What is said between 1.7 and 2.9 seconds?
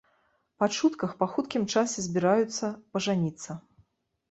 часе збіраюцца